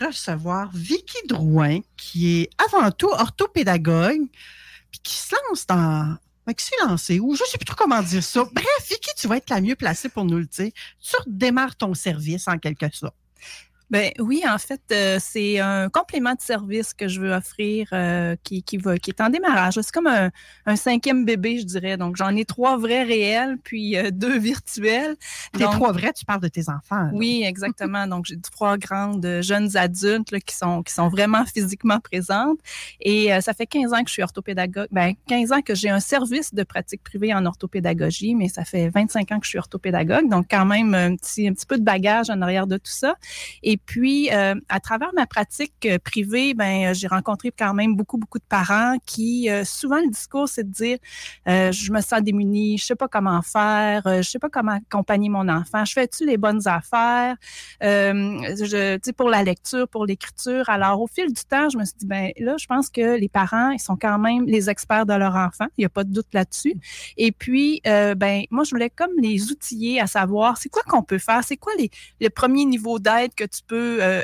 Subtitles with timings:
[0.00, 4.26] Recevoir Vicky Drouin, qui est avant tout orthopédagogue,
[4.90, 6.16] puis qui se lance dans
[6.52, 8.44] qui s'est lancé, ou je ne sais plus trop comment dire ça.
[8.52, 10.70] Bref, Vicky, tu vas être la mieux placée pour nous le dire.
[11.00, 13.14] Tu redémarres ton service en quelque sorte.
[13.94, 18.34] Ben oui, en fait, euh, c'est un complément de service que je veux offrir euh,
[18.42, 19.74] qui, qui, va, qui est en démarrage.
[19.74, 20.32] C'est comme un,
[20.66, 21.96] un, cinquième bébé, je dirais.
[21.96, 25.14] Donc, j'en ai trois vrais réels, puis euh, deux virtuels.
[25.56, 27.08] Les trois vrais, tu parles de tes enfants.
[27.12, 28.08] Oui, exactement.
[28.08, 32.58] Donc, j'ai trois grandes jeunes adultes là, qui, sont, qui sont vraiment physiquement présentes.
[33.00, 34.88] Et ça fait 15 ans que je suis orthopédagogue.
[34.90, 38.88] Ben, 15 ans que j'ai un service de pratique privée en orthopédagogie, mais ça fait
[38.88, 40.28] 25 ans que je suis orthopédagogue.
[40.28, 43.14] Donc, quand même, un petit, un petit peu de bagage en arrière de tout ça.
[43.62, 47.96] Et puis, euh, à travers ma pratique euh, privée, ben, euh, j'ai rencontré quand même
[47.96, 50.98] beaucoup, beaucoup de parents qui, souvent, le discours, c'est de dire,
[51.46, 55.48] je me sens démunie, je sais pas comment faire, je sais pas comment accompagner mon
[55.48, 57.36] enfant, je fais-tu les bonnes affaires,
[57.80, 60.68] je, pour la lecture, pour l'écriture.
[60.68, 63.28] Alors, au fil du temps, je me suis dit, ben là, je pense que les
[63.28, 65.66] parents, ils sont quand même les experts de leur enfant.
[65.76, 66.74] Il n'y a pas de doute là-dessus.
[67.16, 71.18] Et puis, ben, moi, je voulais comme les outiller à savoir, c'est quoi qu'on peut
[71.18, 71.90] faire, c'est quoi les,
[72.20, 74.22] les premiers niveaux d'aide que tu peux euh,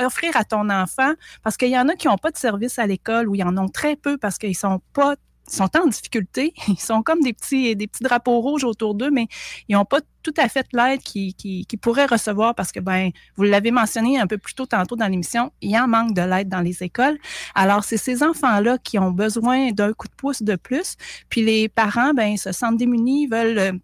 [0.00, 1.12] offrir à ton enfant,
[1.42, 3.56] parce qu'il y en a qui n'ont pas de service à l'école ou ils en
[3.56, 5.16] ont très peu parce qu'ils sont pas
[5.48, 6.54] sont en difficulté.
[6.68, 9.28] Ils sont comme des petits, des petits drapeaux rouges autour d'eux, mais
[9.68, 13.10] ils n'ont pas tout à fait l'aide qu'ils qui, qui pourraient recevoir parce que, ben,
[13.36, 16.22] vous l'avez mentionné un peu plus tôt tantôt dans l'émission, il y en manque de
[16.22, 17.18] l'aide dans les écoles.
[17.54, 20.96] Alors, c'est ces enfants-là qui ont besoin d'un coup de pouce de plus.
[21.28, 23.80] Puis les parents, ben, se sentent démunis, veulent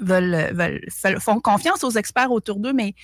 [0.00, 0.80] veulent,
[1.20, 2.94] font confiance aux experts autour d'eux, mais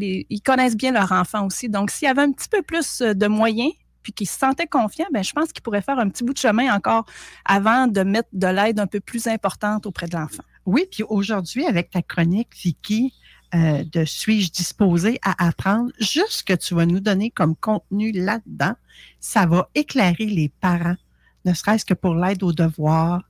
[0.00, 1.68] ils connaissent bien leur enfant aussi.
[1.68, 3.72] Donc, s'il y avait un petit peu plus de moyens,
[4.04, 6.38] puis qu'ils se sentaient confiants, ben, je pense qu'ils pourraient faire un petit bout de
[6.38, 7.06] chemin encore
[7.44, 10.44] avant de mettre de l'aide un peu plus importante auprès de l'enfant.
[10.66, 13.12] Oui, puis aujourd'hui, avec ta chronique, Vicky,
[13.54, 18.12] euh, de Suis-je disposé à apprendre, juste ce que tu vas nous donner comme contenu
[18.12, 18.74] là-dedans,
[19.20, 20.96] ça va éclairer les parents,
[21.44, 23.22] ne serait-ce que pour l'aide aux devoirs,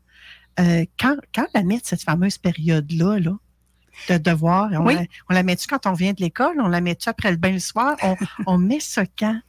[0.61, 3.37] euh, quand, quand la met cette fameuse période-là, là,
[4.09, 6.61] de devoir, on, la, on la met-tu quand on vient de l'école?
[6.61, 7.97] On la met-tu après le bain le soir?
[8.03, 8.17] On,
[8.47, 9.41] on met ce quand?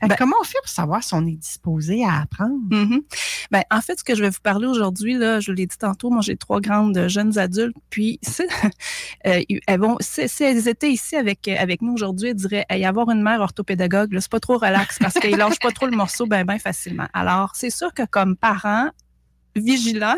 [0.00, 2.54] Ben comment on fait pour savoir si on est disposé à apprendre?
[2.70, 3.00] Mm-hmm.
[3.50, 6.10] ben, en fait, ce que je vais vous parler aujourd'hui, là, je l'ai dit tantôt,
[6.10, 8.20] moi j'ai trois grandes jeunes adultes, puis
[9.26, 13.10] euh, elles vont, si, elles étaient ici avec, avec nous aujourd'hui, elles diraient y avoir
[13.10, 16.44] une mère orthopédagogue, c'est pas trop relax parce qu'ils lâchent pas trop le morceau ben,
[16.44, 17.08] ben facilement.
[17.12, 18.90] Alors, c'est sûr que comme parents,
[19.56, 20.16] vigilants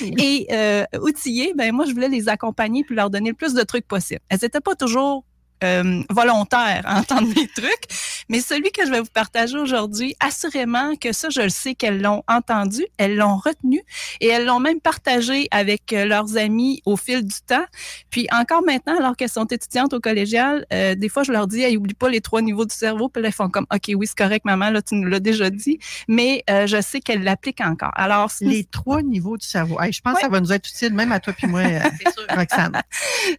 [0.00, 3.62] et euh, outillés, ben moi, je voulais les accompagner puis leur donner le plus de
[3.62, 4.20] trucs possible.
[4.28, 5.24] Elles n'étaient pas toujours
[5.64, 7.88] euh, volontaire à entendre mes trucs.
[8.28, 12.00] Mais celui que je vais vous partager aujourd'hui, assurément que ça, je le sais qu'elles
[12.00, 13.82] l'ont entendu, elles l'ont retenu
[14.20, 17.64] et elles l'ont même partagé avec euh, leurs amis au fil du temps.
[18.10, 21.62] Puis encore maintenant, alors qu'elles sont étudiantes au collégial, euh, des fois, je leur dis,
[21.62, 23.08] hey, oublie pas les trois niveaux du cerveau.
[23.08, 25.50] Puis là, elles font comme, OK, oui, c'est correct, maman, là, tu nous l'as déjà
[25.50, 25.78] dit.
[26.06, 27.92] Mais euh, je sais qu'elles l'appliquent encore.
[27.94, 29.78] Alors, les trois niveaux du cerveau.
[29.90, 31.62] je pense que ça va nous être utile, même à toi puis moi,
[32.28, 32.82] Roxane.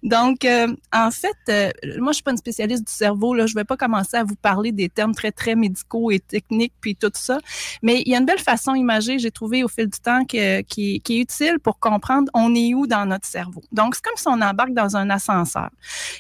[0.03, 0.45] Donc,
[0.93, 3.35] en fait, moi, moi, je suis pas une spécialiste du cerveau.
[3.35, 3.45] Là.
[3.45, 6.95] Je vais pas commencer à vous parler des termes très, très médicaux et techniques, puis
[6.95, 7.37] tout ça.
[7.83, 10.39] Mais il y a une belle façon imagée, j'ai trouvé au fil du temps, qui,
[10.39, 13.61] est utile pour comprendre on est où dans notre cerveau.
[13.71, 15.69] Donc, c'est comme si on embarque dans un ascenseur.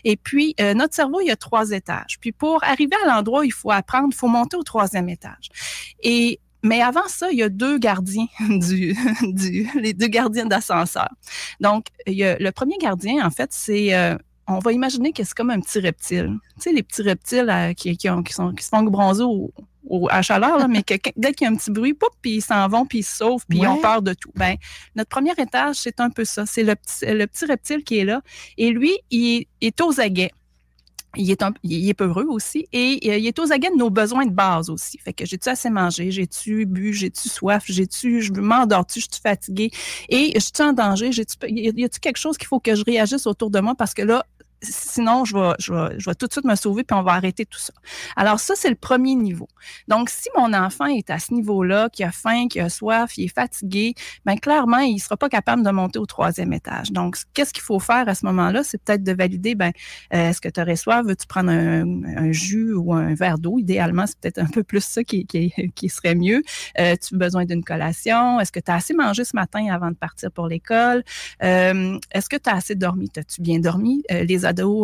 [0.03, 2.19] Et puis, euh, notre cerveau, il y a trois étages.
[2.21, 5.49] Puis, pour arriver à l'endroit où il faut apprendre, il faut monter au troisième étage.
[6.03, 11.09] Et mais avant ça, il y a deux gardiens du, du les deux gardiens d'ascenseur.
[11.59, 14.17] Donc, il y a, le premier gardien, en fait, c'est euh,
[14.49, 16.37] on va imaginer que c'est comme un petit reptile.
[16.55, 19.51] Tu sais, les petits reptiles euh, qui, qui, sont, qui se font bronzer au,
[20.09, 22.41] à la chaleur, mais que, dès qu'il y a un petit bruit, pouf, puis ils
[22.41, 24.31] s'en vont, puis ils se sauvent, puis on part de tout.
[24.35, 24.55] Ben,
[24.95, 26.45] notre premier étage, c'est un peu ça.
[26.45, 28.21] C'est le petit, le petit reptile qui est là.
[28.57, 30.31] Et lui, il est aux aguets
[31.15, 34.25] il est, un, il est peureux aussi et il est aux aguets de nos besoins
[34.25, 34.97] de base aussi.
[34.99, 39.71] Fait que j'ai-tu assez mangé, j'ai-tu bu, j'ai-tu soif, j'ai-tu, je m'endors-tu, je suis fatiguée?
[40.09, 43.25] Et je suis en danger, j'ai-tu, y a-tu quelque chose qu'il faut que je réagisse
[43.25, 43.73] autour de moi?
[43.75, 44.25] Parce que là,
[44.61, 47.13] sinon, je vais, je, vais, je vais tout de suite me sauver puis on va
[47.13, 47.73] arrêter tout ça.
[48.15, 49.47] Alors, ça, c'est le premier niveau.
[49.87, 53.25] Donc, si mon enfant est à ce niveau-là, qui a faim, qui a soif, il
[53.25, 53.93] est fatigué,
[54.25, 56.91] bien, clairement, il ne sera pas capable de monter au troisième étage.
[56.91, 58.63] Donc, qu'est-ce qu'il faut faire à ce moment-là?
[58.63, 59.71] C'est peut-être de valider, ben,
[60.13, 61.05] euh, est-ce que tu aurais soif?
[61.05, 63.59] Veux-tu prendre un, jus ou un verre d'eau?
[63.59, 66.43] Idéalement, c'est peut-être un peu plus ça qui, qui, qui serait mieux.
[66.79, 68.39] Euh, tu as besoin d'une collation?
[68.39, 71.03] Est-ce que tu as assez mangé ce matin avant de partir pour l'école?
[71.43, 73.09] Euh, est-ce que tu as assez dormi?
[73.17, 74.03] As-tu bien dormi?
[74.11, 74.23] Euh,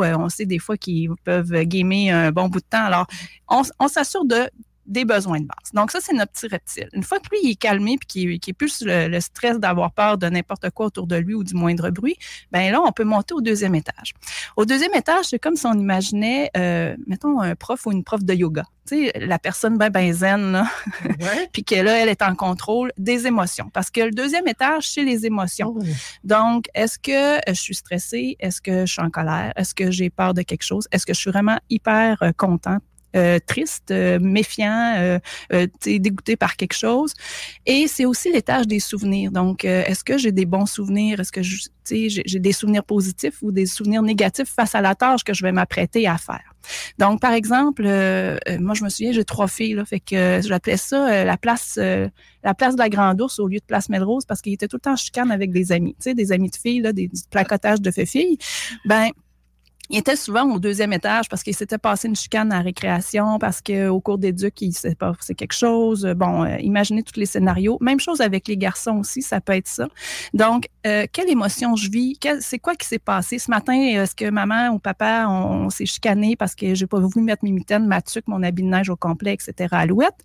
[0.04, 2.86] euh, on sait des fois qu'ils peuvent gamer un bon bout de temps.
[2.86, 3.08] Alors,
[3.50, 4.50] on, s'assure de
[4.86, 5.72] des besoins de base.
[5.74, 6.90] Donc, ça, c'est notre petit reptile.
[6.94, 9.92] Une fois que lui, il est calmé puis qu'il est plus le, le stress d'avoir
[9.92, 12.18] peur de n'importe quoi autour de lui ou du moindre bruit,
[12.52, 14.14] ben là, on peut monter au deuxième étage.
[14.56, 18.24] Au deuxième étage, c'est comme si on imaginait, euh, mettons, un prof ou une prof
[18.24, 18.64] de yoga.
[18.88, 20.68] Tu sais, la personne ben, ben zen, là,
[21.54, 23.70] puis que là, elle est en contrôle des émotions.
[23.74, 25.74] Parce que le deuxième étage, c'est les émotions.
[25.76, 25.84] Oh.
[26.24, 28.36] Donc, est-ce que je suis stressée?
[28.40, 29.54] Est-ce que je suis en colère?
[29.56, 30.88] Est-ce que j'ai peur de quelque chose?
[30.92, 32.84] Est-ce que je suis vraiment hyper euh, contente?
[33.16, 35.20] Euh, triste, euh, méfiant,
[35.54, 37.14] euh, dégoûté par quelque chose.
[37.66, 39.32] Et c'est aussi l'étage des souvenirs.
[39.32, 41.20] Donc, est-ce que j'ai des bons souvenirs?
[41.22, 45.34] Est-ce que j'ai des souvenirs positifs ou des souvenirs négatifs face à la tâche que
[45.34, 46.54] je vais m'apprêter à faire?
[46.98, 51.24] Donc, par exemple, moi, je me souviens, j'ai trois filles, là, fait que j'appelais ça
[51.24, 51.80] la place
[52.46, 54.78] la place de la Grande Ourse au lieu de place Melrose parce qu'il était tout
[54.78, 57.82] le temps chicane avec des amis, tu sais, des amis de filles, là, des, placotages
[57.82, 58.38] de filles.
[58.86, 59.10] Ben,
[59.90, 63.62] il était souvent au deuxième étage parce qu'il s'était passé une chicane à récréation, parce
[63.62, 66.06] qu'au cours d'éduc, il s'est passé quelque chose.
[66.16, 67.78] Bon, euh, imaginez tous les scénarios.
[67.82, 69.88] Même chose avec les garçons aussi, ça peut être ça.
[70.34, 72.18] Donc, euh, quelle émotion je vis?
[72.40, 73.38] C'est quoi qui s'est passé?
[73.38, 77.24] Ce matin, est-ce que maman ou papa, on, s'est chicané parce que j'ai pas voulu
[77.24, 79.70] mettre mes mitaines, ma tuque, mon habit de neige au complet, etc.
[79.72, 80.16] Alouette?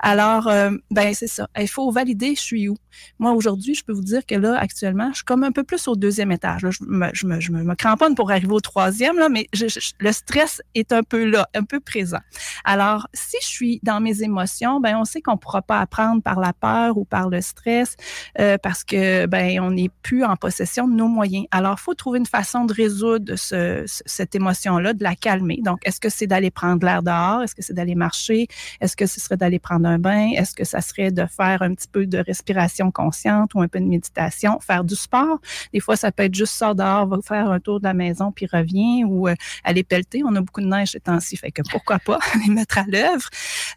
[0.00, 1.48] Alors, euh, ben c'est ça.
[1.58, 2.76] Il faut valider je suis où?
[3.18, 5.86] Moi, aujourd'hui, je peux vous dire que là, actuellement, je suis comme un peu plus
[5.88, 6.62] au deuxième étage.
[6.68, 11.02] je, me, je, me, je me cramponne pour arriver au troisième le stress est un
[11.02, 12.20] peu là, un peu présent.
[12.64, 16.22] Alors, si je suis dans mes émotions, ben on sait qu'on ne pourra pas apprendre
[16.22, 17.96] par la peur ou par le stress
[18.38, 21.46] euh, parce que ben on n'est plus en possession de nos moyens.
[21.50, 25.60] Alors, il faut trouver une façon de résoudre cette émotion-là, de la calmer.
[25.64, 27.42] Donc, est-ce que c'est d'aller prendre l'air dehors?
[27.42, 28.48] Est-ce que c'est d'aller marcher?
[28.80, 30.30] Est-ce que ce serait d'aller prendre un bain?
[30.36, 33.80] Est-ce que ça serait de faire un petit peu de respiration consciente ou un peu
[33.80, 35.40] de méditation, faire du sport?
[35.72, 38.32] Des fois, ça peut être juste ça dehors, va faire un tour de la maison
[38.32, 40.22] puis revient ou euh, aller pelleter.
[40.24, 43.28] On a beaucoup de neige ces temps-ci, fait que pourquoi pas les mettre à l'œuvre.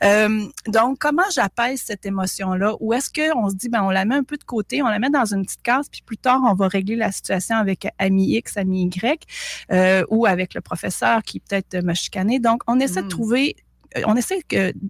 [0.03, 2.75] Euh, donc, comment j'apaise cette émotion-là?
[2.79, 4.99] Ou est-ce qu'on se dit, ben, on la met un peu de côté, on la
[4.99, 8.35] met dans une petite case, puis plus tard, on va régler la situation avec ami
[8.35, 9.23] X, ami Y,
[9.71, 12.39] euh, ou avec le professeur qui peut-être me chicaner.
[12.39, 13.09] Donc, on essaie de hmm.
[13.09, 13.66] trouver euh,
[14.05, 14.41] on essaie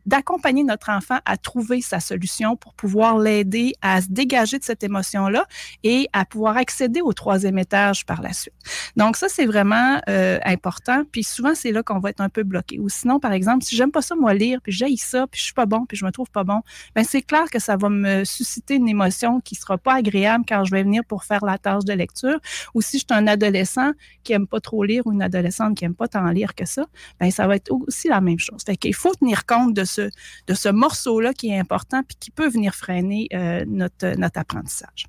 [0.05, 4.83] d'accompagner notre enfant à trouver sa solution pour pouvoir l'aider à se dégager de cette
[4.83, 5.45] émotion-là
[5.83, 8.53] et à pouvoir accéder au troisième étage par la suite.
[8.95, 11.03] Donc ça, c'est vraiment euh, important.
[11.11, 12.79] Puis souvent, c'est là qu'on va être un peu bloqué.
[12.79, 15.45] Ou sinon, par exemple, si j'aime pas ça, moi, lire, puis j'aille ça, puis je
[15.45, 16.61] suis pas bon, puis je me trouve pas bon,
[16.95, 20.63] ben c'est clair que ça va me susciter une émotion qui sera pas agréable quand
[20.63, 22.39] je vais venir pour faire la tâche de lecture.
[22.73, 23.91] Ou si je suis un adolescent
[24.23, 26.85] qui aime pas trop lire ou une adolescente qui aime pas tant lire que ça,
[27.19, 28.61] ben ça va être aussi la même chose.
[28.65, 30.09] Fait il faut tenir compte de ce,
[30.47, 35.05] de ce morceau-là qui est important puis qui peut venir freiner euh, notre, notre apprentissage.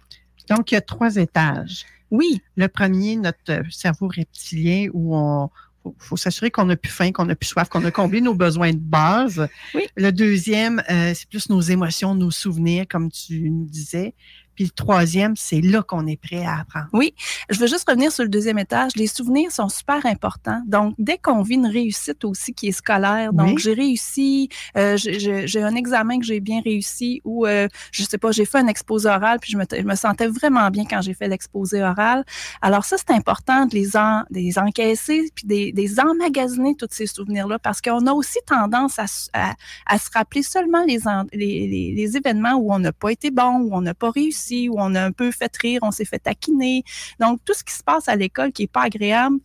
[0.49, 1.85] Donc, il y a trois étages.
[2.11, 2.41] Oui.
[2.57, 5.51] Le premier, notre cerveau reptilien, où on,
[5.99, 8.73] faut, s'assurer qu'on a plus faim, qu'on a plus soif, qu'on a comblé nos besoins
[8.73, 9.47] de base.
[9.75, 9.87] Oui.
[9.97, 14.15] Le deuxième, euh, c'est plus nos émotions, nos souvenirs, comme tu nous disais.
[14.59, 16.89] Puis le troisième, c'est là qu'on est prêt à apprendre.
[16.93, 17.15] Oui,
[17.49, 18.91] je veux juste revenir sur le deuxième étage.
[18.97, 20.61] Les souvenirs sont super importants.
[20.67, 25.63] Donc, dès qu'on vit une réussite aussi qui est scolaire, donc j'ai réussi, euh, j'ai
[25.63, 29.09] un examen que j'ai bien réussi ou, euh, je sais pas, j'ai fait un exposé
[29.09, 32.25] oral, puis je me, je me sentais vraiment bien quand j'ai fait l'exposé oral.
[32.61, 37.07] Alors ça, c'est important de les, en, les encaisser, puis des, des emmagasiner, tous ces
[37.07, 39.55] souvenirs-là, parce qu'on a aussi tendance à, à,
[39.87, 40.99] à, se rappeler seulement les,
[41.33, 44.48] les, les, les événements où on n'a pas été bon, où on n'a pas réussi
[44.69, 46.83] où on a un peu fait rire, on s'est fait taquiner.
[47.21, 49.39] Donc, tout ce qui se passe à l'école qui est pas agréable,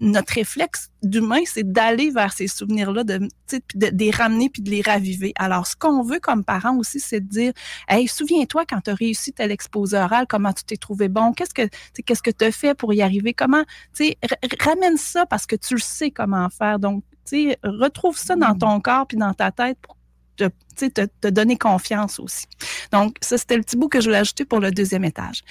[0.00, 3.18] notre réflexe d'humain, c'est d'aller vers ces souvenirs-là, de,
[3.74, 5.32] de, les ramener puis de les raviver.
[5.36, 7.52] Alors, ce qu'on veut comme parents aussi, c'est de dire,
[7.86, 11.52] hey, souviens-toi quand tu as réussi tel exposé oral, comment tu t'es trouvé bon, qu'est-ce
[11.52, 11.68] que
[12.04, 13.62] qu'est-ce que tu as fait pour y arriver, comment,
[13.94, 14.18] tu sais,
[14.60, 16.78] ramène ça parce que tu le sais comment faire.
[16.78, 18.58] Donc, tu sais, retrouve ça dans mmh.
[18.58, 19.98] ton corps puis dans ta tête pour
[20.36, 20.48] te,
[20.88, 22.46] te, te donner confiance aussi.
[22.92, 25.42] Donc, ça, c'était le petit bout que je voulais ajouter pour le deuxième étage.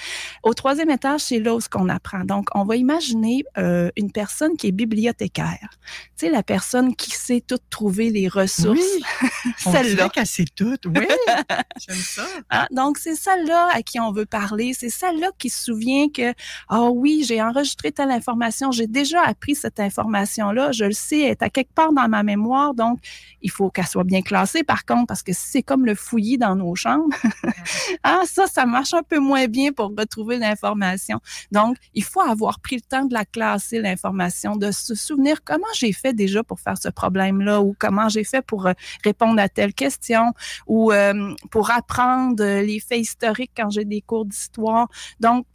[0.44, 2.24] Au troisième étage, c'est là où ce qu'on apprend.
[2.26, 5.70] Donc, on va imaginer euh, une personne qui est bibliothécaire.
[6.18, 8.80] Tu sais, la personne qui sait tout trouver les ressources.
[8.80, 10.10] Oui, celle-là.
[10.10, 11.08] qu'elle sait tout, oui.
[11.88, 12.26] J'aime ça.
[12.50, 14.74] Ah, donc, c'est celle-là à qui on veut parler.
[14.74, 16.32] C'est celle-là qui se souvient que,
[16.70, 21.20] ah oh, oui, j'ai enregistré telle information, j'ai déjà appris cette information-là, je le sais,
[21.20, 23.00] elle est à quelque part dans ma mémoire, donc
[23.42, 26.56] il faut qu'elle soit bien classée, par contre, parce que c'est comme le fouillis dans
[26.56, 27.16] nos chambres,
[28.04, 31.20] ah, ça, ça marche un peu moins bien pour retrouver l'information.
[31.52, 35.68] Donc, il faut avoir pris le temps de la classer, l'information, de se souvenir comment
[35.74, 38.74] j'ai fait déjà pour faire ce problème-là ou comment j'ai fait pour euh,
[39.04, 40.34] répondre à telle question
[40.68, 44.88] ou euh, pour apprendre les faits historiques quand j'ai des cours d'histoire.
[45.20, 45.46] Donc,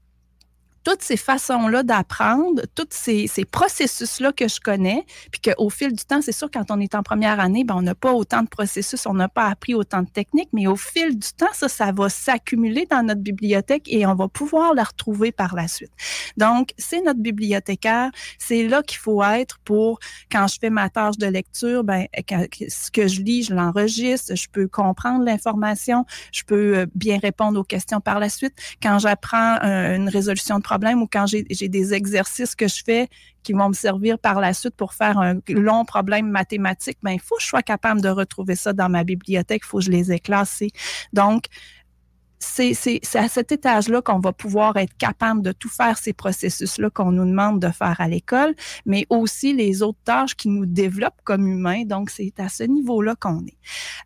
[0.84, 6.20] toutes ces façons-là d'apprendre, tous ces, processus-là que je connais, puis qu'au fil du temps,
[6.22, 9.06] c'est sûr, quand on est en première année, ben, on n'a pas autant de processus,
[9.06, 12.08] on n'a pas appris autant de techniques, mais au fil du temps, ça, ça va
[12.08, 15.92] s'accumuler dans notre bibliothèque et on va pouvoir la retrouver par la suite.
[16.36, 19.98] Donc, c'est notre bibliothécaire, c'est là qu'il faut être pour,
[20.30, 22.06] quand je fais ma tâche de lecture, ben,
[22.68, 27.58] ce que je lis, je l'enregistre, je peux comprendre l'information, je peux euh, bien répondre
[27.58, 28.54] aux questions par la suite.
[28.82, 33.08] Quand j'apprends euh, une résolution de problème, ou quand j'ai des exercices que je fais
[33.42, 37.20] qui vont me servir par la suite pour faire un long problème mathématique, ben, il
[37.20, 39.90] faut que je sois capable de retrouver ça dans ma bibliothèque, il faut que je
[39.90, 40.70] les ai classés.
[41.12, 41.44] Donc,
[42.44, 47.12] c'est à cet étage-là qu'on va pouvoir être capable de tout faire ces processus-là qu'on
[47.12, 48.54] nous demande de faire à l'école,
[48.86, 51.84] mais aussi les autres tâches qui nous développent comme humains.
[51.84, 53.56] Donc, c'est à ce niveau-là qu'on est.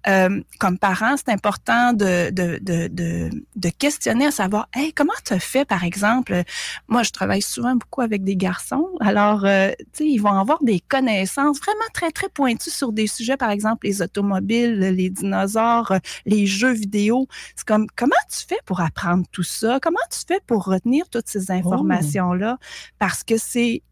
[0.09, 2.89] Euh, comme parents, c'est important de, de, de,
[3.57, 6.43] de, questionner à savoir, hey, comment tu as fait, par exemple?
[6.89, 8.89] Moi, je travaille souvent beaucoup avec des garçons.
[9.01, 13.07] Alors, euh, tu sais, ils vont avoir des connaissances vraiment très, très pointues sur des
[13.07, 15.93] sujets, par exemple, les automobiles, les dinosaures,
[16.27, 17.27] les jeux vidéo.
[17.57, 19.79] C'est comme, comment tu fais pour apprendre tout ça?
[19.81, 21.55] Comment tu fais pour retenir toutes ces oh!
[21.55, 22.59] informations-là?
[22.99, 23.83] Parce que c'est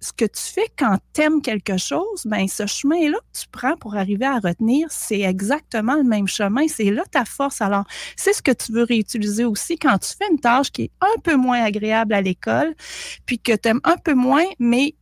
[0.00, 3.76] ce que tu fais quand tu aimes quelque chose, ben ce chemin-là que tu prends
[3.76, 6.66] pour arriver à retenir, c'est exactement le même chemin.
[6.68, 7.60] C'est là ta force.
[7.60, 7.84] Alors,
[8.16, 11.20] c'est ce que tu veux réutiliser aussi quand tu fais une tâche qui est un
[11.22, 12.74] peu moins agréable à l'école,
[13.26, 14.94] puis que tu aimes un peu moins, mais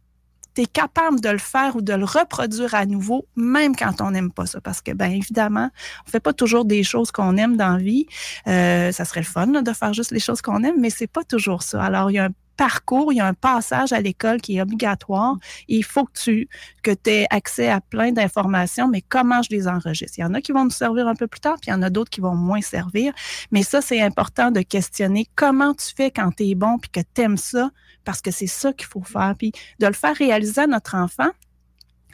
[0.67, 4.47] capable de le faire ou de le reproduire à nouveau, même quand on n'aime pas
[4.47, 4.61] ça.
[4.61, 5.71] Parce que, bien évidemment,
[6.07, 8.07] on fait pas toujours des choses qu'on aime dans la vie.
[8.47, 11.25] Euh, ça serait le fun de faire juste les choses qu'on aime, mais c'est pas
[11.25, 11.83] toujours ça.
[11.83, 14.61] Alors, il y a un parcours, il y a un passage à l'école qui est
[14.61, 15.37] obligatoire.
[15.69, 16.49] il faut que tu
[16.83, 20.19] que aies accès à plein d'informations, mais comment je les enregistre?
[20.19, 21.75] Il y en a qui vont nous servir un peu plus tard, puis il y
[21.75, 23.15] en a d'autres qui vont moins servir.
[23.53, 27.01] Mais ça, c'est important de questionner comment tu fais quand tu es bon, puis que
[27.15, 27.71] tu aimes ça,
[28.05, 29.35] parce que c'est ça qu'il faut faire.
[29.39, 31.31] Puis de le faire réaliser à notre enfant,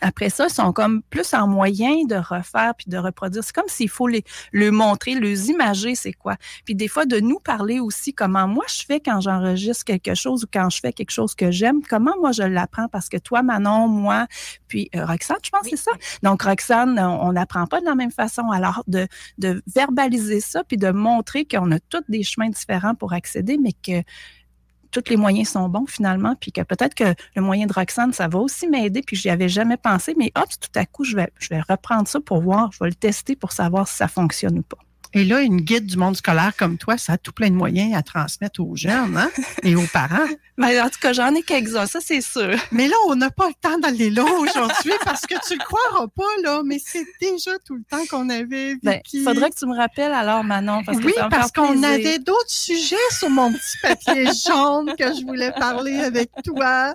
[0.01, 3.43] après ça, ils sont comme plus en moyen de refaire puis de reproduire.
[3.45, 6.37] C'est comme s'il faut les, le montrer, les imager, c'est quoi.
[6.65, 10.45] Puis des fois, de nous parler aussi comment moi je fais quand j'enregistre quelque chose
[10.45, 13.43] ou quand je fais quelque chose que j'aime, comment moi je l'apprends parce que toi,
[13.43, 14.27] Manon, moi,
[14.69, 15.93] puis euh, Roxane, je pense que c'est ça.
[16.23, 18.51] Donc, Roxane, on n'apprend pas de la même façon.
[18.51, 19.07] Alors, de,
[19.39, 23.73] de verbaliser ça puis de montrer qu'on a tous des chemins différents pour accéder, mais
[23.73, 24.03] que
[24.95, 28.29] tous les moyens sont bons finalement, puis que peut-être que le moyen de Roxane, ça
[28.29, 31.31] va aussi m'aider, puis j'y avais jamais pensé, mais hop, tout à coup, je vais,
[31.39, 34.59] je vais reprendre ça pour voir, je vais le tester pour savoir si ça fonctionne
[34.59, 34.79] ou pas.
[35.15, 37.95] Et là, une guide du monde scolaire comme toi, ça a tout plein de moyens
[37.95, 39.31] à transmettre aux jeunes hein,
[39.63, 40.27] et aux parents.
[40.57, 42.55] Mais en tout cas, j'en ai quelques-uns, ça c'est sûr.
[42.71, 46.07] Mais là, on n'a pas le temps d'aller là aujourd'hui parce que tu le croiras
[46.09, 48.77] pas, là, mais c'est déjà tout le temps qu'on avait.
[48.85, 50.85] Ben, il faudrait que tu me rappelles alors, Manon.
[50.85, 55.51] Parce oui, parce qu'on avait d'autres sujets sur mon petit papier jaune que je voulais
[55.51, 56.95] parler avec toi.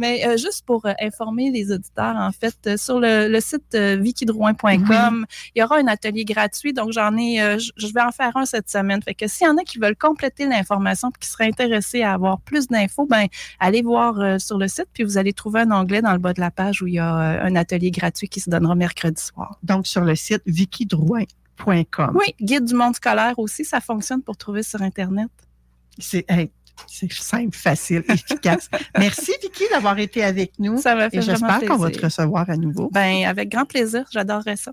[0.00, 5.26] Mais euh, juste pour euh, informer les auditeurs, en fait, euh, sur le, site wikidrouin.com,
[5.54, 6.72] il y aura un atelier gratuit.
[6.72, 9.02] Donc, j'en ai, je vais en faire un cette semaine.
[9.02, 12.14] Fait que s'il y en a qui veulent compléter l'information et qui seraient intéressés à
[12.14, 13.26] avoir plus d'infos, ben
[13.58, 16.40] allez voir sur le site, puis vous allez trouver un onglet dans le bas de
[16.40, 19.58] la page où il y a un atelier gratuit qui se donnera mercredi soir.
[19.62, 22.12] Donc, sur le site wikidrouin.com.
[22.14, 25.30] Oui, guide du monde scolaire aussi, ça fonctionne pour trouver sur Internet.
[25.98, 26.24] C'est
[26.86, 28.68] c'est simple, facile, efficace.
[28.98, 30.78] Merci, Vicky, d'avoir été avec nous.
[30.78, 32.90] Ça m'a fait Et j'espère qu'on va te recevoir à nouveau.
[32.92, 34.04] Ben, avec grand plaisir.
[34.10, 34.72] J'adorerais ça.